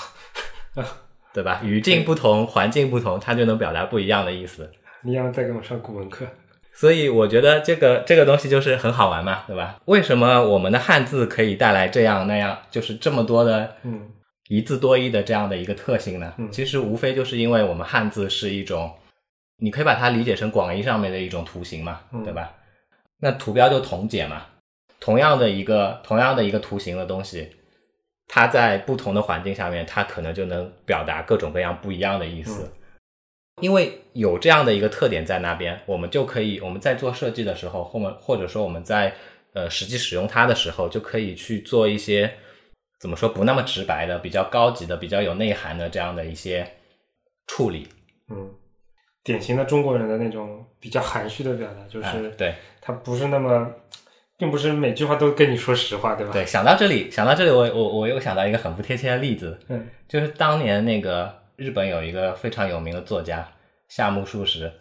[1.32, 1.60] 对吧？
[1.62, 4.70] 语境不同，环境不同，它就能表达不一样的意思。
[5.02, 6.26] 你要再给我上古文课，
[6.74, 9.78] 所以我觉得这个这个东西就是很好玩嘛，对吧？
[9.86, 14.08] 为什么我们的汉字可以带来这样那样，就是这么多的嗯
[14.48, 16.34] 一字多义的这样的一个特性呢？
[16.36, 18.92] 嗯，其实无非就是因为我们汉字是一种，
[19.58, 22.52] 你可以把它理解成广义上面的一种图形嘛，对吧？
[23.20, 24.42] 那图标就同解嘛，
[24.98, 27.48] 同样的一个同样的一个图形的东西。
[28.32, 32.72] 它在不同的环境下面，它可能就能表达各种各样不一样的意思。
[33.60, 39.12] 因为有这样的一个特点在那边，我们就可以我们在做设计的时候，或者或者说我们在
[39.52, 42.32] 呃实际使用它的时候，就可以去做一些
[43.00, 46.64] 怎么说不那么直白的、比较高级的、比较有内涵的这样的一些
[47.48, 47.88] 处理。
[48.28, 48.48] 嗯，
[49.24, 53.68] 典型的中国人的那种比较含蓄的表达，就是嗯对他不是那么，
[54.40, 56.33] 并不是每句话都跟你说实话，对吧？
[56.33, 63.46] 对，想到这里，想到这里，我我我又想到一个很不贴切的例子，嗯就是当年那个日本有一个非常有名的作家
[63.88, 64.72] 夏目漱石，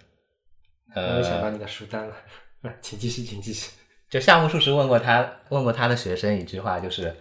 [0.96, 2.16] 我呃没，想到你的书单了，
[2.62, 3.70] 来， 请继续，请继续。
[4.10, 7.14] 就夏目漱石问过他问过他的学生一句话，就是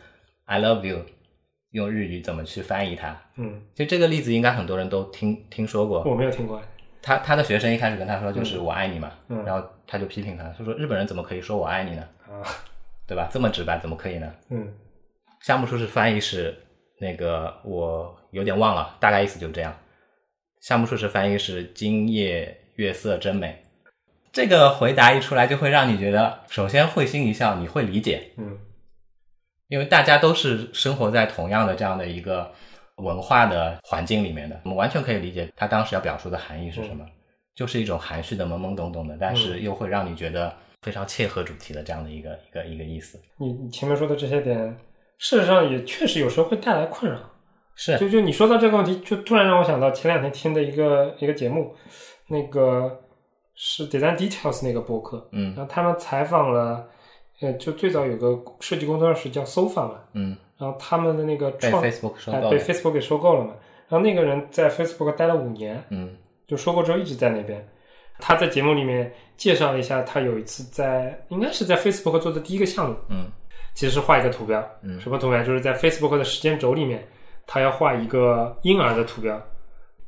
[0.46, 1.04] “I love you”，
[1.72, 3.20] 用日语怎么去翻译它？
[3.36, 6.02] 嗯，就这个例子，应该很多人都听听说过。
[6.04, 6.62] 我没有听过。
[7.02, 12.02] 他他的学生一开始跟他说就是“我爱你”嘛，嗯然后他就批评他，他说日本人怎么可以说我爱你呢？
[12.28, 12.42] 啊，
[13.06, 13.28] 对吧？
[13.32, 14.32] 这么直白怎么可以呢？
[14.50, 14.72] 嗯
[15.40, 16.54] 夏目漱石翻译是
[16.98, 19.74] 那个我有点忘了，大概意思就这样。
[20.60, 23.64] 夏目漱石翻译是“今夜月色真美”，
[24.32, 28.58] 这个回答一出来，就会让你觉得，首先会心一笑，你会理解，嗯
[29.68, 32.52] 因为大家都是生活在同样的这样的一个
[32.98, 37.04] 文化的环境里面的，我们完全可以理解他当时要表述的含义是什么，
[37.54, 43.20] 就是一种含蓄的懵懵懂懂的，但是又会让你觉得非常切合主题的这样的一个一个一个意思。
[43.38, 44.58] 你你前面说的这些点，
[45.18, 47.18] 事实上也确实有时候会带来困扰。
[47.80, 51.72] 是，就就你说到这个问题，就突然让我想到前两天听的一个一个节目，
[52.26, 53.00] 那个
[53.54, 55.54] 是 Design Details 那个博客，嗯。
[55.54, 56.88] 然后他们采访了，
[57.40, 63.54] 呃，就最早有个设计工作室叫 Sofa 嘛，嗯，然后他们的那个被创 Facebook 收哎被，Facebook 给收购了嘛，
[63.88, 66.16] 然后那个人在 Facebook 待了五年，嗯。
[66.46, 67.62] 就收购之后一直在那边。
[68.18, 73.26] 他在节目里面介绍了一下，他有一次在应该是在 Facebook 做的第一个项目，嗯。
[73.74, 74.98] 其实是画一个图标，嗯。
[75.00, 75.44] 什么图标？
[75.44, 77.06] 就是在 Facebook 的时间轴里面，
[77.46, 79.40] 他要画一个婴儿的图标。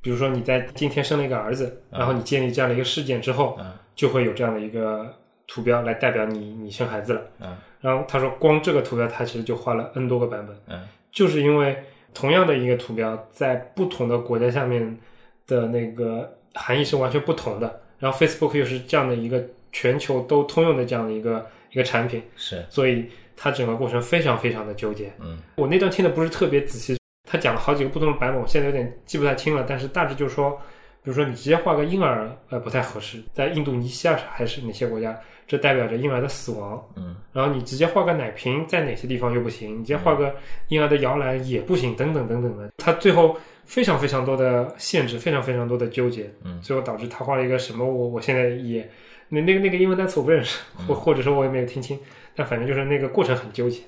[0.01, 3.73] 比如说你在今天生了一个儿子，然后你建立这样的一个事件之后，嗯。
[3.95, 5.15] 就会有这样的一个
[5.47, 7.21] 图标来代表你你生孩子了。
[7.41, 11.77] 嗯然后他说，光这个图标他其实就画了 N 多个版本，嗯就是因为
[12.13, 14.99] 同样的一个图标，在不同的国家下面
[15.47, 17.81] 的那个含义是完全不同的。
[17.99, 25.13] 然后 Facebook 又是这样的一个全球都通用的这样的一个一个产品，是，所以它整个过程非常非常的纠结。
[25.21, 29.65] 嗯我那段听的不是特别仔细，他讲了好几个不同的版本，我现在有点记不太清了。
[29.69, 30.51] 但是大致就是说，
[31.03, 35.19] 比如说你直接画个婴儿，呃，不太合适，在印度尼西亚还是哪些国家，
[35.51, 36.81] 这代表着婴儿的死亡。
[36.95, 39.75] 嗯然后你直接画个奶瓶，在哪些地方又不行？
[39.75, 40.33] 你直接画个
[40.69, 42.71] 婴儿的摇篮也不行，等等等等的。
[42.77, 47.85] 他最后非常非常多的限制，非常非常多的纠结，嗯最后导致他画了一个什么？
[47.85, 48.89] 我我现在也
[49.29, 51.99] 那那个那个英文单词我不认识，嗯 或或者说我也没有听清，
[52.37, 53.81] 但反正就是那个过程很纠结。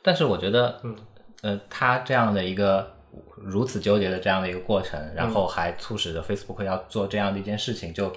[0.00, 0.96] 但是我觉得，嗯
[1.42, 2.90] 呃，他这样的一个
[3.36, 8.12] 如此纠结的这样的一个过程，然后还促使着 Facebook 要做这样的一件事情，就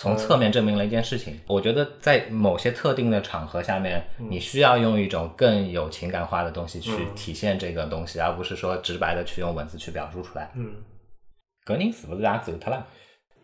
[0.00, 1.38] 从侧面证明了一件事情。
[1.46, 10.50] 我觉得在某些特定的场合下面，你需要用一种更有情感化的东西去体现这个东西，而不是说直白的去用文字去表述出来。
[10.56, 10.76] 嗯，
[11.66, 12.86] 搿人是不是也走脱了？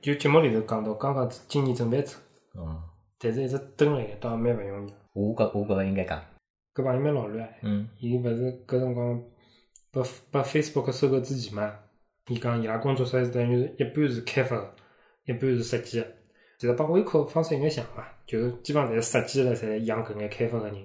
[0.01, 2.17] 就节目里头讲到，刚刚今年准备走，
[2.59, 2.83] 嗯，
[3.19, 4.95] 但是一直蹲了一个，倒也蛮勿容易。
[5.13, 6.19] 我觉我觉得应该讲，
[6.75, 9.23] 搿朋友蛮老卵，嗯伊勿是搿辰光
[9.93, 11.71] 把把 Facebook 收购之前嘛，
[12.29, 14.75] 伊讲伊拉工作室等于是一半是开发的，
[15.27, 16.07] 一半是设计的。
[16.59, 20.77] 其实帮微科方式应该像嘛，就是基本上侪是设计了，侪养搿眼开发个人。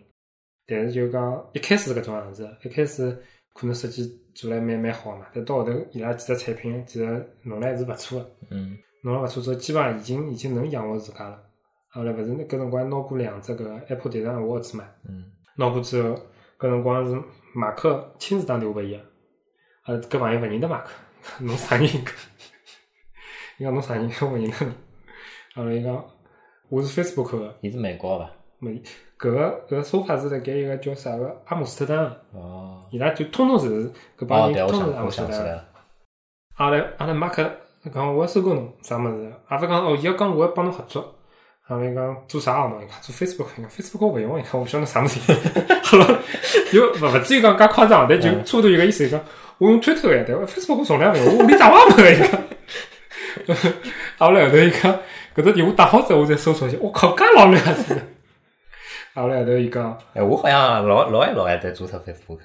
[0.67, 3.11] 但是就讲一开始是搿种样子，一开始
[3.53, 8.29] 可能设计做了蛮蛮好嘛，但到后头伊拉几只产品其实弄了还是勿错的。
[8.51, 11.41] 嗯弄了勿错之后，基本上已经已经能养活自家了。
[11.89, 15.25] 后来勿是搿辰光拿过两只搿个 Apple Design Awards 嘛，嗯
[15.57, 16.09] 拿过之后，
[16.59, 17.21] 搿辰光是
[17.53, 18.97] 马克亲自打电话拨伊个，
[19.83, 20.91] 啊，搿朋友勿认得马克，
[21.43, 21.85] 侬啥人？
[23.57, 24.09] 伊讲侬啥人？
[24.21, 24.73] 我勿认得侬。
[25.53, 26.05] 后来伊讲
[26.69, 28.31] 我是 Facebook 个，伊是美国吧？
[28.59, 28.81] 没
[29.19, 35.65] 搿个搿个说法是辣盖一个叫啥个阿姆斯特丹个，哦，伊拉就通通是搿帮人通通是阿姆斯特丹
[36.55, 37.51] 阿拉阿拉马克
[37.93, 41.15] 讲我要收购侬啥物事，阿勿讲哦，伊要讲我要帮侬合作。
[41.63, 42.77] 后来讲做啥项目？
[42.81, 45.19] 伊讲做 Facebook，伊讲 Facebook 我勿用，伊讲我勿晓得啥物事。
[45.83, 46.19] 好了，
[46.71, 49.05] 又勿勿至于讲介夸张，但就差不多一个意思。
[49.05, 49.19] 伊讲
[49.57, 52.11] 我用推特个，但我 Facebook 我从来勿用，我连账号没个。
[52.11, 52.41] 伊讲。
[54.19, 54.99] 后来后头伊讲
[55.35, 57.73] 搿只电话打好之后，我再搜索一下，我靠，介老乱啊！
[57.87, 58.03] 真的。
[59.13, 62.39] 后来后头伊讲，哎，我好像老老爱老爱在注册 Facebook，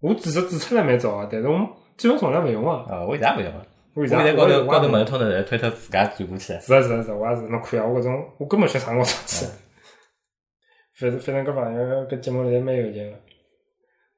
[0.00, 1.58] 我其实注册了蛮早个，但是我
[1.96, 2.84] 基本从来勿用啊。
[2.88, 3.62] 啊，我现在不用啊，
[3.94, 4.16] 我为啥？
[4.16, 6.60] 现在高头高头我门通的推特自家转过去了。
[6.60, 9.46] 是啊是啊是啊，我也是，侬看啊，我搿种我根本晓得啥辰光上去。
[10.98, 13.16] 反正反正搿朋友搿节目里蛮有劲个，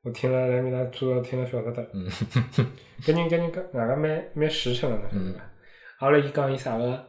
[0.04, 1.82] 我听了来面搭主要听了晓得的。
[1.94, 2.06] 嗯
[3.02, 5.40] 搿人搿人搿外个蛮蛮实诚个呢，晓得嗯伐？
[5.98, 7.06] 后来伊讲伊啥个，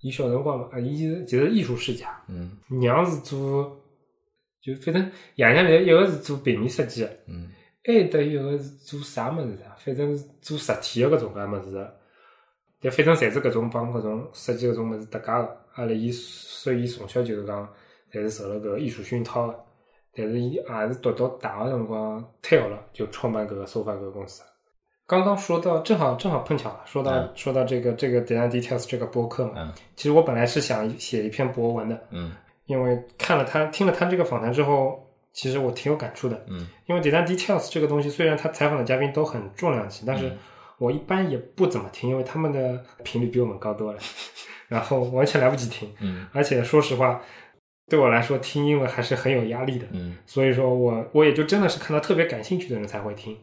[0.00, 3.76] 伊小辰光嘛，啊，伊是其实艺术世家，嗯娘是做，
[4.60, 5.02] 就反正
[5.36, 7.50] 爷娘来一个是做平面设计的，嗯
[7.84, 9.64] 还有得一个是做啥么子的？
[9.78, 11.96] 反正是做实体个搿种介么子的。
[12.80, 15.56] 但反正侪是搿种帮搿种设计搿种物事搭界个。
[15.74, 17.68] 阿拉伊所以从小就是讲，
[18.12, 19.64] 侪是受了搿个艺术熏陶个。
[20.14, 24.42] 但是伊也是读到大学辰光退学了，就创办搿个 SOFA 搿个公司。
[25.08, 32.30] 刚刚说到，正好正好碰巧了，说到、嗯说到这个这个 Design Details 这个播客嘛，嗯其实我本来是想写一篇博文的，嗯
[32.66, 36.44] 因为看了他听了他这个访谈之后，其实我挺有感触的。
[36.48, 40.38] 嗯因为 Design Details 这个东西，虽然他采访的嘉宾都很重量级，但是嗯
[40.76, 43.98] 我一般也不怎么听，因为他们的频率比我们高多了，
[44.68, 45.90] 然后完全来不及听。
[46.00, 47.22] 嗯而且说实话，
[47.88, 49.86] 对我来说听英文还是很有压力的。
[49.92, 53.34] 嗯所以说我我也就真的是看到特别感兴趣的人才会听。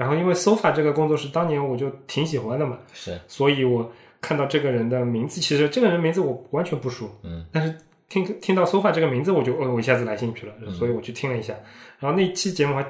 [0.00, 7.76] 然后因为 SOFA 这个工作室当年我就挺喜欢的嘛，是所以我看到这个人的名字，其实这个人名字我完全不熟，嗯但是
[8.08, 11.54] 听听到 SOFA 这个名字，我就哦，我一下子来兴趣了，所以我去听了一下。
[11.98, 12.82] 然后那期节目还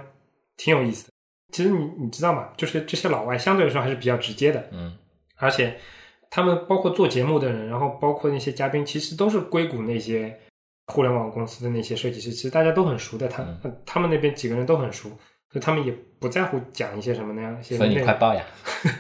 [0.57, 1.13] 挺有意思的。
[1.53, 2.51] 其实你你知道吗？
[2.57, 4.97] 就是这些老外相对来说还是比较直接的，嗯
[5.37, 5.77] 而且
[6.31, 10.39] 他们包括做节目的人，然后包括那些嘉宾，其实都是硅谷那些
[10.87, 15.11] 互联网公司的那些设计师，其实大家都很熟的，他、嗯他们那边几个人都很熟，
[15.51, 18.03] 所以他们也不在乎讲一些什么那样一些所以你。
[18.03, 18.45] 快报呀。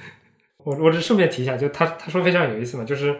[0.64, 3.18] 我我只顺便提一下，就他他说非常有意思嘛，就是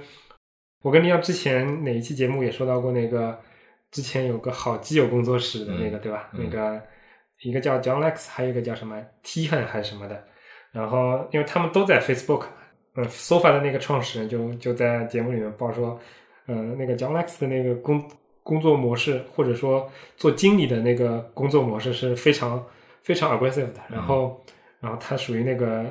[0.82, 3.38] 我跟你要之前哪一期节目也说到过那个，
[3.90, 6.28] 之前有个好基友工作室的那个，嗯对吧？
[6.34, 6.82] 嗯那个
[7.42, 10.22] 一个叫 John Lex，还有一个叫什么 T 汉还是什么的，
[10.70, 12.44] 然后因为他们都在 Facebook，
[12.94, 15.98] 嗯，Sofa 的那个创始人就就在节目里面报说，
[16.46, 18.06] 嗯、那个 John Lex 的那个工
[18.42, 22.62] 工作模式，或者说做经理的那个工作模式是非常
[23.02, 24.44] 非常 aggressive 的，然后、
[24.80, 25.84] 然后他属于那个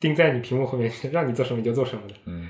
[0.00, 2.14] 盯在你屏幕后面， 让你做什么你就做什么的。
[2.26, 2.48] 嗯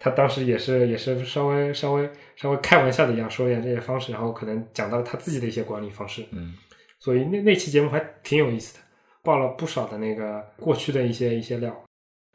[0.00, 6.54] 他当时也是也是稍微稍微稍微开玩笑的一样说一下这些方式，然后可能讲到了他自己的一些管理方式，嗯
[7.00, 8.80] 所以那那期节目还挺有意思的，
[9.24, 11.74] 爆了不少的那个过去的一些一些料。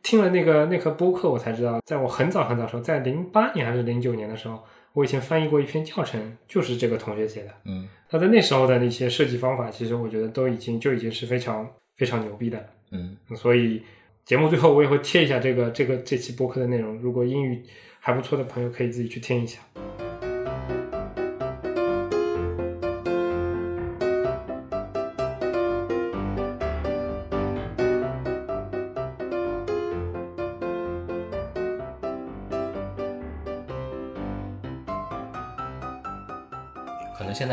[0.02, 4.62] 听了那个那颗播客，我才知道，在我很早很早的时候，在零八年还是零九年的时候，
[4.93, 7.53] 我以前翻译过一篇教程，就是这个同学写的。
[7.65, 12.63] 嗯他在那时候的那些设计方法，其实我觉得都已经就已经是非常非常牛逼的。
[12.91, 13.82] 嗯所以
[14.23, 17.63] 节目最后我也会贴一下这个这个这期播客的内容，如果英语
[17.99, 19.60] 还不错的朋友可以自己去听一下。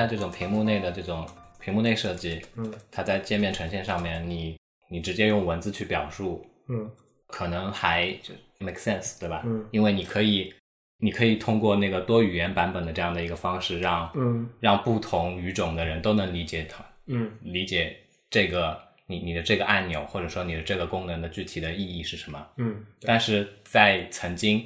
[0.00, 1.28] 在这种屏幕内的这种
[1.60, 4.56] 屏幕内设计，嗯它在界面呈现上面，你
[4.88, 6.90] 你直接用文字去表述，嗯
[7.26, 9.42] 可能还就 make sense，对吧？
[9.44, 10.50] 嗯因为你可以，
[10.96, 17.94] 你可以通过那个多语言版本的这样的一个方式让，嗯让不同语种的人都能理解它，嗯理解
[18.30, 22.48] 这个你你的这个按钮或者说你的这个功能的具体的意义是什么。
[22.56, 24.64] 嗯但是在曾经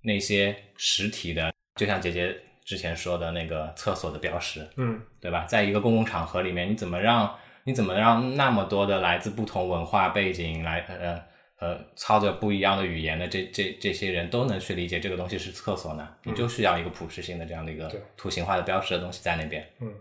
[0.00, 5.44] 那些实体的，就像姐姐之前说的那个厕所的标识，嗯对吧？
[5.46, 11.22] 在一个公共场合里面，你怎么让你怎么让那么多的来自不同文化背景来呃
[11.58, 16.08] 呃操着不一样的语言的这这这些人都能去理解这个东西是厕所呢？
[16.24, 19.92] 你就需要一个普适性的这样的一个对图形化的标识的东西在那边嗯。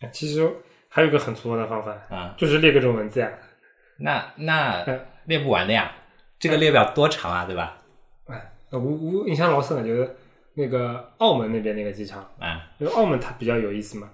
[0.00, 0.48] 哎其实
[0.88, 3.30] 还有一个很粗暴的方法，啊、就是列各种文字呀。
[3.98, 5.90] 那那嗯列不完的呀，
[6.38, 7.78] 这个列表多长啊，对吧？
[8.26, 10.16] 哎，呃我我印象老深的就是
[10.56, 14.08] 那个澳门那边那个机场，啊因为澳门它比较有意思嘛，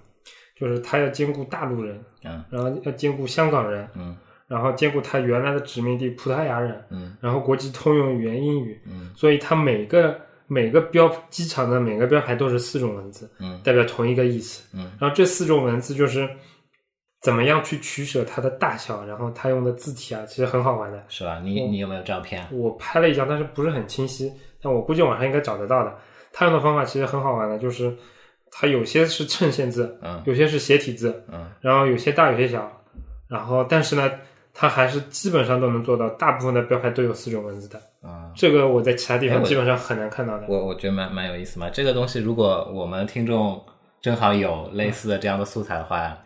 [0.59, 4.15] 就是它要兼顾大陆人，嗯然后要兼顾香港人，嗯
[4.47, 14.67] 然后兼顾它原来的殖民地葡萄牙人，嗯然后国际通用语言英语，嗯所以它每个每个标机场的每个标牌都是四种文字，嗯代表同一个意思。
[14.73, 16.29] 嗯然后这四种文字就是
[17.21, 21.01] 怎么样去取舍它的大小，然后它用的字体啊，其实很好玩的。
[21.07, 21.39] 是吧？
[21.41, 22.49] 你你有没有照片啊？
[22.51, 24.29] 我拍了一张，但是不是很清晰，
[24.61, 25.95] 但我估计网上应该找得到的。
[26.33, 27.95] 它用的方法其实很好玩的，就是
[28.51, 32.69] 它有些是衬线字，嗯有些是斜体字，嗯然后有些大有些小，
[33.29, 34.11] 然后但是呢，
[34.53, 37.79] 它还是基本上都能做到，大部分的标牌都有四种文字的。
[38.03, 38.31] 嗯。
[38.35, 40.45] 这个我在其他地方基本上很难看到的。
[40.49, 41.69] 我我觉得蛮蛮有意思嘛。
[41.69, 43.63] 这个东西，如果我们听众
[44.01, 46.17] 正好有类似的这样的素材的话，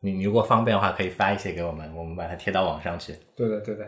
[0.00, 3.14] 你你如果方便的话，可以发一些给我们，我们把它贴到网上去。
[3.36, 3.84] 对的，对的。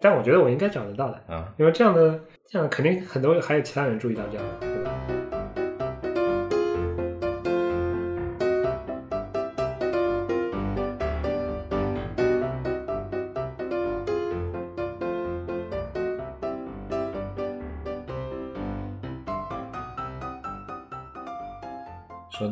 [0.00, 4.83] 但我觉得我应该找得到的，嗯，因为这样的这样肯定很多还有其他人注意到这样的，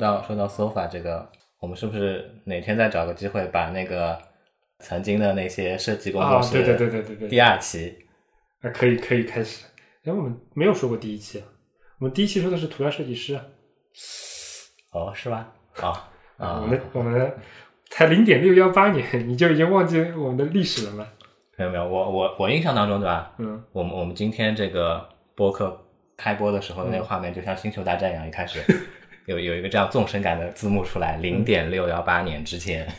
[0.03, 1.27] 到说到 sofa 这个，
[1.61, 4.19] 我们是不是哪天再找个机会把那个
[4.81, 7.97] 曾经的那些设计工啊作，室，对对对对对对，第二期
[8.61, 9.65] 啊，可以可以开始。
[10.05, 11.47] 哎，我们没有说过第一期啊，
[12.01, 13.45] 我们第一期说的是涂鸦设计师啊。
[14.93, 15.53] 哦，是吧？
[15.81, 17.33] 啊啊，我们我们
[17.91, 21.07] 才零点六幺八年，你就已经忘记我们的历史了吗？
[21.57, 23.33] 没有没有，我我我印象当中对吧？
[23.39, 25.81] 嗯，我们我们今天这个播客
[26.17, 28.61] 开播的时候的那个画面，就像星球大战一样，一开始
[29.27, 32.87] 有有一个这样纵深感的字幕出来，零点六幺八年之前。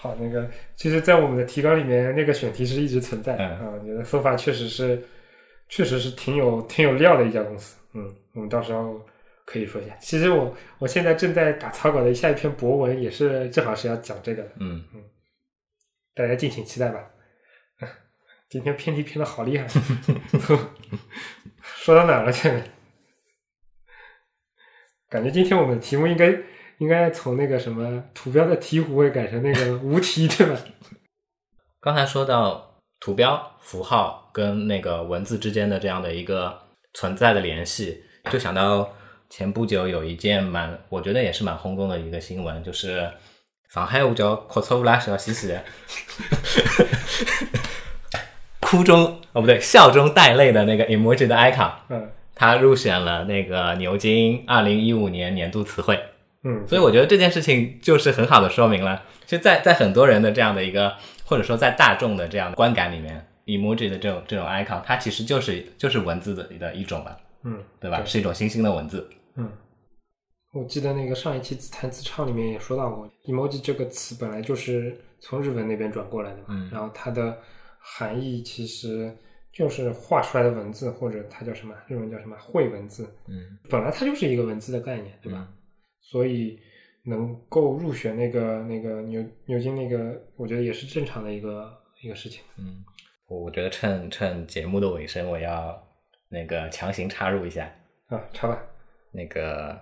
[0.00, 3.72] 好，那个其实，在我们的提纲里面，那个选题是一直存在的嗯啊。
[3.74, 5.02] 我觉得 SOFA 确实是，
[5.68, 7.76] 确实是挺有挺有料的一家公司。
[7.94, 9.04] 嗯，我们到时候
[9.44, 9.96] 可以说一下。
[10.00, 14.84] 其实我我现在正在打草稿的下一篇博文，也是正好是要讲这个的，嗯，
[16.14, 17.04] 大家敬请期待吧。
[18.48, 19.66] 今天偏题偏的好厉害，
[21.60, 22.32] 说到哪了？
[22.32, 22.62] 现在
[25.08, 26.34] 感觉今天我们的题目应该
[26.78, 30.56] 应该从那个什么图标的题弧会改成那个 无题，对吧？
[31.80, 36.60] 刚才说到图标、符号跟那个文字之间的这样的一个
[36.94, 38.92] 存在的联系，就想到
[39.30, 43.10] 前不久有一件蛮，我觉得也是蛮轰动的一个新闻，就是
[43.72, 45.56] 上海话叫“阔错乌拉小西西”，
[48.60, 55.98] 哭中哦不对，笑中带泪的那个 emoji 的 icon，嗯它入选了那个牛津二零一五年年度词汇。
[56.44, 67.98] 嗯，所以我觉得这件事情就是很好的说明了，其实在，在很多人的这样的一个，或者说在大众的这样的观感里面，emoji 的这种这种 icon，它其实就是就是文字的的一种了，嗯对吧？
[67.98, 69.10] 对是一种新兴的文字。
[69.34, 69.50] 嗯，
[70.52, 77.36] 我记得那个上一期自弹自唱里面也说到过，emoji 这个词本来就是从日文那边转过来的嘛，嗯然后它的
[77.80, 79.12] 含义其实
[79.58, 85.48] 就是画出来的文字，或者它叫什么，日文叫什么绘文字，嗯，本来它就是一个文字的概念，对吧？
[86.00, 86.60] 所以
[87.04, 92.44] 能够入选那个那个牛牛津那个，我觉得也是正常的一个一个事情。
[92.56, 92.84] 嗯，
[93.26, 95.76] 我我觉得趁趁节目的尾声，我要
[96.28, 97.68] 那个强行插入一下，
[98.06, 98.62] 啊，插吧，
[99.10, 99.76] 那个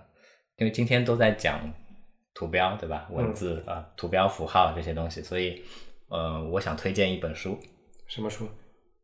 [0.57, 1.71] 因为今天都在讲
[2.33, 3.07] 图标，对吧？
[3.11, 5.61] 文字啊、图标、符号这些东西，所以
[6.09, 7.59] 呃，我想推荐一本书，
[8.07, 8.47] 什么书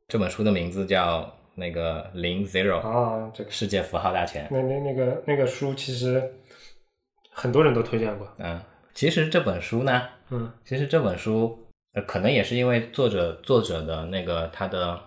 [0.07, 3.31] 这本书的名字叫那个零 zero 啊？
[3.33, 4.47] 这个世界符号大全。
[4.51, 6.33] 那那那个那个书其实
[7.31, 8.61] 很多人都推荐过，嗯，
[8.93, 11.57] 其实这本书呢，嗯其实这本书
[11.93, 14.99] 呃，可能也是因为作者作者的那个他的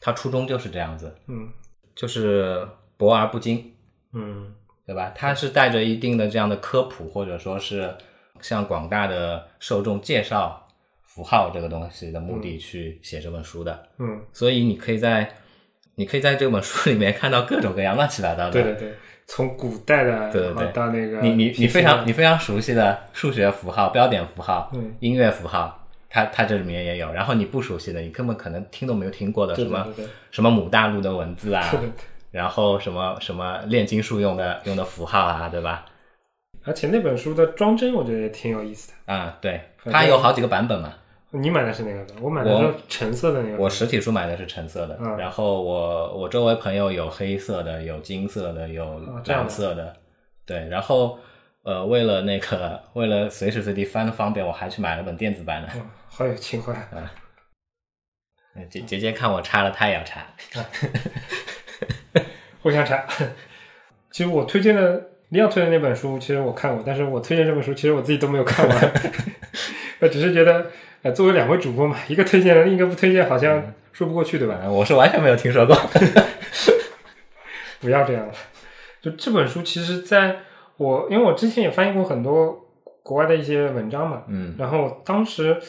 [0.00, 1.48] 他初衷就是这样子，嗯
[1.94, 3.72] 就是博而不精，
[4.12, 5.12] 嗯对吧？
[5.14, 7.94] 他是带着一定的这样的科普，或者说是
[8.40, 10.61] 向广大的受众介绍
[11.14, 13.86] 符号这个东西的目的去写这本书的。
[13.98, 15.28] 嗯，所以你可以在
[15.94, 18.50] 你可以在这本书里面看到各种各样乱七八糟的。
[18.50, 18.94] 对对对，
[19.26, 27.12] 从古代的对对对到那个你你你非常你非常熟悉的数学符号、标点符号、嗯音乐符号，它它这里面也有。
[27.12, 29.86] 然后你不熟悉的，你根本可能听都没有听过的，什么
[30.30, 31.62] 什么母大陆的文字啊，
[32.30, 35.84] 然后什么什么炼金术用的用的符号啊，对吧？
[36.64, 39.12] 而且那本书的装帧我觉得也挺有意思的。
[39.12, 40.94] 啊、对，它有好几个版本嘛。
[41.32, 42.14] 你买的是哪个的？
[42.20, 43.56] 我买的是橙色的那个。
[43.56, 49.96] 我实体书买的是橙色的，嗯然后我我周围朋友有黑色的，有金色的，有这样的蓝色的，
[50.44, 51.18] 对，然后
[51.62, 55.68] 呃，为了那个为了随时随地翻的方便，我还去买了本电子版的。
[55.74, 56.72] 嗯，好有情怀。
[56.94, 57.10] 啊
[58.68, 60.20] 姐姐姐看我插了，她也要插。
[62.60, 63.02] 互相插。
[64.10, 68.92] 其实我推荐的你要推荐的那本书，其实我看过，但是我推荐这本书，其实我自己都没有看完。
[70.00, 70.66] 我只是觉得，
[71.02, 74.58] 呃，作为两位主播嘛，一个推荐了，另一个不推荐，好像说不过去，对吧？
[74.62, 75.76] 呃我是完全没有听说过。
[77.80, 78.32] 不要这样了。
[79.00, 80.36] 就这本书，其实在
[80.76, 82.68] 我因为我之前也翻译过很多
[83.02, 85.60] 国外的一些文章嘛，嗯然后当时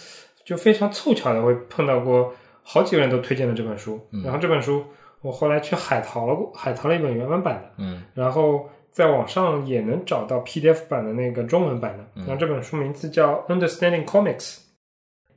[0.45, 2.31] 就非常凑巧的会碰到过
[2.61, 4.85] 好几个人都推荐了这本书，嗯然后这本书
[5.21, 12.03] 我后来去海淘了过，海淘了一本原文版的，嗯然后在网上也能找到 PDF 版的那个中文版的。
[12.17, 14.37] 嗯然后这本书名字叫《Understanding Comics》，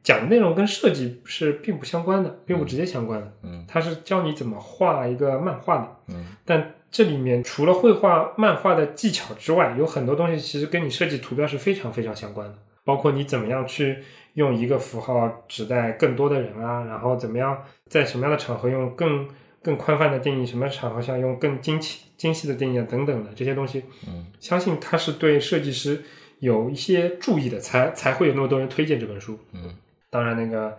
[0.07, 3.33] 讲的内容跟设计是并不相关的，并不直接相关的。
[3.43, 6.15] 嗯它是教你怎么画一个漫画的。
[6.15, 12.55] 嗯但这里面除了绘画漫画的技巧之外，有很多东西其实跟你设计图标是非常非常相关的，
[12.85, 13.99] 包括你怎么样去
[14.35, 19.27] 用一个符号指代更多的人啊，然后怎么样在什么样的场合用更
[19.61, 26.01] 更宽泛的定义，什么场合下用更精细精细的定义啊等等的这些东西，嗯相信它是对设计师
[26.39, 29.37] 有一些注意的，才才会有那么多人推荐这本书。
[29.53, 29.75] 嗯
[30.17, 30.75] 当然，那个，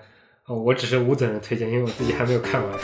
[0.48, 2.80] 我只是无责任推荐，因为我自己还没有看完。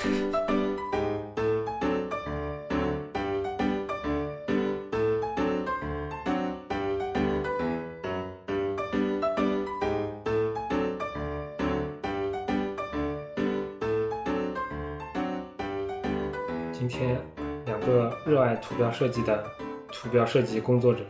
[16.71, 17.19] 今天
[17.65, 19.43] 两个热爱图标设计的
[19.91, 21.03] 图标设计工作者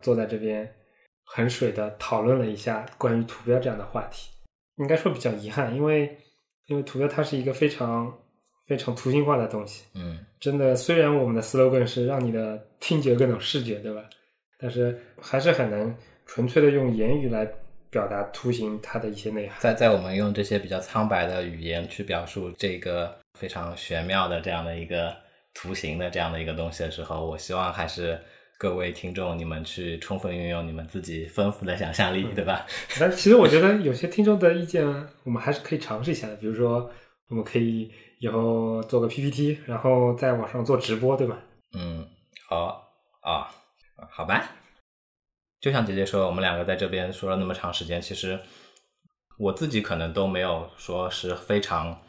[0.00, 0.66] 坐在这边，
[1.24, 4.30] 很水的讨论了一下关于图标这样的话题。
[4.78, 6.16] 应该说比较遗憾，因为
[6.66, 8.12] 因为图标它是一个非常
[8.66, 9.84] 非常图形化的东西。
[9.94, 14.02] 嗯真的，虽然我们的 slogan 是让你的听觉更懂视觉，对吧？
[14.58, 17.48] 但是还是很难纯粹的用言语来
[17.90, 19.56] 表达图形它的一些内涵。
[19.60, 25.16] 在在我们用这些比较苍白的语言去表述这个非常玄妙的这样的一个
[25.54, 28.20] 图形的这样的一个东西的时候，我希望还是
[28.58, 32.66] 各位听众你们去充分运用你们自己丰富的想象力，对吧？
[32.98, 34.84] 但其实我觉得有些听众的意见，
[35.22, 36.34] 我们还是可以尝试一下的。
[36.34, 36.90] 比如说，
[37.28, 37.88] 我们可以
[38.18, 41.38] 以后做个 PPT，然后在网上做直播，对吧？
[41.78, 42.04] 嗯，
[42.48, 42.90] 好
[43.20, 43.48] 啊、
[44.10, 44.50] 好吧。
[45.60, 48.40] 就像姐姐说，我们两个在这边说了那么长时间，其实
[49.38, 52.00] 我自己可能都没有说是非常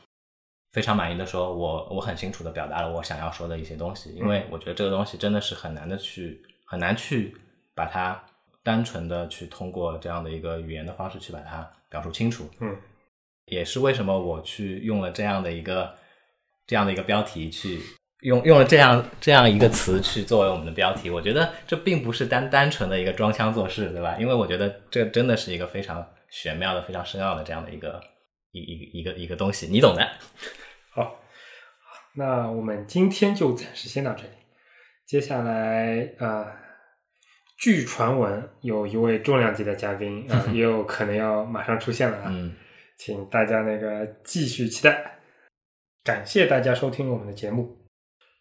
[0.71, 7.35] 非常满意的说，我我很清楚的表达了我想要说的一些东西，因为我觉得这个东西真的是很难的去很难去
[7.73, 8.23] 把它
[8.63, 12.47] 单纯的去通过这样的一个语言的方式去把它表述清楚。
[12.59, 12.77] 嗯，
[13.45, 15.91] 也是为什么我去用了这样的一个
[16.67, 17.79] 这样的一个标题去
[18.21, 21.09] 用用了这样这样一个词去作为我们的标题。
[21.09, 24.17] 我觉得这并不是单单纯的一个装腔作势，对吧？
[24.19, 27.99] 因为我觉得这真的是一个非常玄妙的、非常深奥的这样的一个
[28.51, 30.07] 一一一个一个东西，你懂的。
[30.93, 31.19] 好，
[32.15, 34.29] 那我们今天就暂时先到这里。
[35.05, 36.59] 接下来啊、呃
[37.61, 42.27] 据传闻有一位重量级的嘉宾啊、呃 也有可能要马上出现了啊。
[42.29, 42.55] 嗯，
[42.97, 45.19] 请大家那个继续期待。
[46.05, 47.77] 感谢大家收听我们的节目。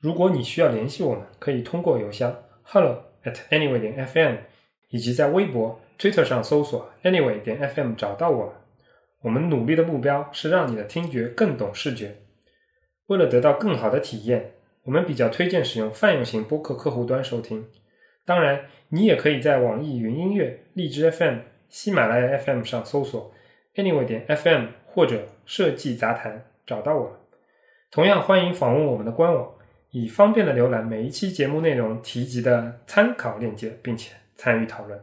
[0.00, 2.32] 如果你需要联系我们，可以通过邮箱
[2.62, 4.38] hello at anyway 点 fm，
[4.90, 8.54] 以及在微博、Twitter 上搜索 anyway 点 fm 找到我们。
[9.22, 12.16] 我们努力的目标是让你的听觉更懂视觉。
[13.06, 14.52] 为了得到更好的体验，
[14.84, 17.66] 我们比较推荐使用泛用型播客客户端收听。
[18.24, 21.38] 当然，你也可以在网易云音乐、荔枝 FM、
[21.68, 23.32] 喜马拉雅 FM 上搜索
[23.74, 27.12] anyway 点 FM 或者设计杂谈找到我们。
[27.90, 29.50] 同样欢迎访问我们的官网，
[29.90, 35.00] 以方便的浏览每一期节目内容提及的参考链接，并且参与讨论。